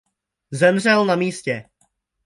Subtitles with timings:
[0.53, 1.65] Zemřel na místě.